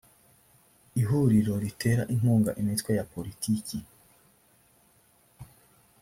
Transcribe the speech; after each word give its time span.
ihuriro 1.01 1.53
ritera 1.63 2.03
inkunga 2.13 2.51
imitwe 2.61 2.91
ya 2.97 3.07
politiki 3.13 3.77